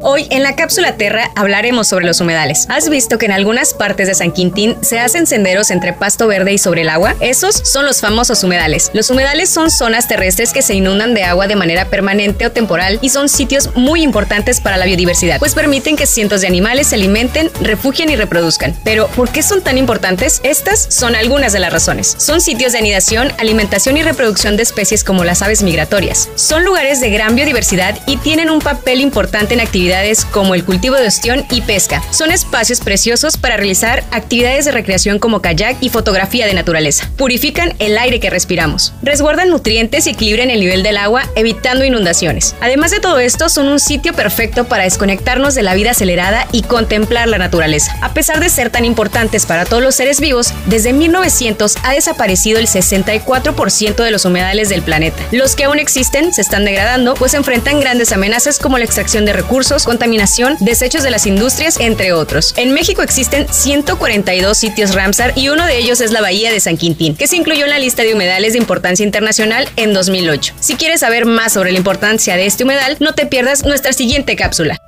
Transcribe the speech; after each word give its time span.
Hoy 0.00 0.26
en 0.30 0.42
la 0.42 0.54
cápsula 0.54 0.96
Terra 0.96 1.30
hablaremos 1.34 1.88
sobre 1.88 2.04
los 2.04 2.20
humedales. 2.20 2.66
¿Has 2.68 2.90
visto 2.90 3.16
que 3.16 3.26
en 3.26 3.32
algunas 3.32 3.72
partes 3.72 4.06
de 4.06 4.14
San 4.14 4.32
Quintín 4.32 4.76
se 4.82 4.98
hacen 4.98 5.26
senderos 5.26 5.70
entre 5.70 5.94
pasto 5.94 6.26
verde 6.26 6.52
y 6.52 6.58
sobre 6.58 6.82
el 6.82 6.90
agua? 6.90 7.14
Esos 7.20 7.54
son 7.64 7.86
los 7.86 8.02
famosos 8.02 8.44
humedales. 8.44 8.90
Los 8.92 9.08
humedales 9.08 9.48
son 9.48 9.70
zonas 9.70 10.06
terrestres 10.06 10.52
que 10.52 10.60
se 10.60 10.74
inundan 10.74 11.14
de 11.14 11.24
agua 11.24 11.46
de 11.46 11.56
manera 11.56 11.86
permanente 11.86 12.46
o 12.46 12.52
temporal 12.52 12.98
y 13.00 13.08
son 13.08 13.28
sitios 13.28 13.70
muy 13.76 14.02
importantes 14.02 14.60
para 14.60 14.76
la 14.76 14.84
biodiversidad, 14.84 15.38
pues 15.38 15.54
permiten 15.54 15.96
que 15.96 16.06
cientos 16.06 16.42
de 16.42 16.48
animales 16.48 16.88
se 16.88 16.96
alimenten, 16.96 17.50
refugien 17.60 18.10
y 18.10 18.16
reproduzcan. 18.16 18.76
Pero, 18.84 19.08
¿por 19.08 19.30
qué 19.30 19.42
son 19.42 19.62
tan 19.62 19.78
importantes? 19.78 20.40
Estas 20.42 20.86
son 20.90 21.14
algunas 21.14 21.54
de 21.54 21.60
las 21.60 21.72
razones. 21.72 22.14
Son 22.18 22.42
sitios 22.42 22.72
de 22.72 22.78
anidación, 22.78 23.32
alimentación 23.38 23.96
y 23.96 24.02
reproducción 24.02 24.56
de 24.56 24.64
especies 24.64 25.02
como 25.02 25.24
las 25.24 25.40
aves 25.40 25.62
migratorias. 25.62 26.28
Son 26.34 26.62
lugares 26.62 27.00
de 27.00 27.10
gran 27.10 27.36
biodiversidad 27.36 27.98
y 28.06 28.18
tienen 28.18 28.50
un 28.50 28.58
papel 28.58 29.00
importante 29.00 29.54
en 29.54 29.60
actividades 29.60 29.93
como 30.32 30.56
el 30.56 30.64
cultivo 30.64 30.96
de 30.96 31.06
ostión 31.06 31.46
y 31.50 31.60
pesca. 31.60 32.02
Son 32.10 32.32
espacios 32.32 32.80
preciosos 32.80 33.36
para 33.36 33.56
realizar 33.56 34.02
actividades 34.10 34.64
de 34.64 34.72
recreación 34.72 35.20
como 35.20 35.40
kayak 35.40 35.76
y 35.80 35.88
fotografía 35.88 36.46
de 36.46 36.54
naturaleza. 36.54 37.08
Purifican 37.16 37.74
el 37.78 37.96
aire 37.96 38.18
que 38.18 38.28
respiramos. 38.28 38.92
Resguardan 39.02 39.50
nutrientes 39.50 40.06
y 40.06 40.10
equilibran 40.10 40.50
el 40.50 40.58
nivel 40.58 40.82
del 40.82 40.96
agua, 40.96 41.22
evitando 41.36 41.84
inundaciones. 41.84 42.56
Además 42.60 42.90
de 42.90 42.98
todo 42.98 43.20
esto, 43.20 43.48
son 43.48 43.68
un 43.68 43.78
sitio 43.78 44.14
perfecto 44.14 44.64
para 44.64 44.82
desconectarnos 44.82 45.54
de 45.54 45.62
la 45.62 45.74
vida 45.74 45.92
acelerada 45.92 46.48
y 46.50 46.62
contemplar 46.62 47.28
la 47.28 47.38
naturaleza. 47.38 47.96
A 48.02 48.14
pesar 48.14 48.40
de 48.40 48.50
ser 48.50 48.70
tan 48.70 48.84
importantes 48.84 49.46
para 49.46 49.64
todos 49.64 49.82
los 49.82 49.94
seres 49.94 50.20
vivos, 50.20 50.52
desde 50.66 50.92
1900 50.92 51.76
ha 51.84 51.92
desaparecido 51.92 52.58
el 52.58 52.66
64% 52.66 54.02
de 54.02 54.10
los 54.10 54.24
humedales 54.24 54.68
del 54.70 54.82
planeta. 54.82 55.22
Los 55.30 55.54
que 55.54 55.64
aún 55.64 55.78
existen 55.78 56.34
se 56.34 56.40
están 56.40 56.64
degradando, 56.64 57.14
pues 57.14 57.34
enfrentan 57.34 57.78
grandes 57.78 58.12
amenazas 58.12 58.58
como 58.58 58.78
la 58.78 58.84
extracción 58.84 59.24
de 59.24 59.32
recursos, 59.32 59.73
contaminación, 59.82 60.56
desechos 60.60 61.02
de 61.02 61.10
las 61.10 61.26
industrias, 61.26 61.80
entre 61.80 62.12
otros. 62.12 62.54
En 62.56 62.72
México 62.72 63.02
existen 63.02 63.48
142 63.50 64.56
sitios 64.56 64.94
Ramsar 64.94 65.32
y 65.34 65.48
uno 65.48 65.66
de 65.66 65.78
ellos 65.78 66.00
es 66.00 66.12
la 66.12 66.20
Bahía 66.20 66.52
de 66.52 66.60
San 66.60 66.76
Quintín, 66.76 67.16
que 67.16 67.26
se 67.26 67.34
incluyó 67.34 67.64
en 67.64 67.70
la 67.70 67.80
lista 67.80 68.04
de 68.04 68.14
humedales 68.14 68.52
de 68.52 68.60
importancia 68.60 69.04
internacional 69.04 69.68
en 69.74 69.92
2008. 69.92 70.54
Si 70.60 70.76
quieres 70.76 71.00
saber 71.00 71.26
más 71.26 71.52
sobre 71.52 71.72
la 71.72 71.78
importancia 71.78 72.36
de 72.36 72.46
este 72.46 72.62
humedal, 72.62 72.96
no 73.00 73.14
te 73.14 73.26
pierdas 73.26 73.64
nuestra 73.64 73.92
siguiente 73.92 74.36
cápsula. 74.36 74.78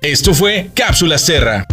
Esto 0.00 0.34
fue 0.34 0.70
Cápsula 0.74 1.18
Serra. 1.18 1.64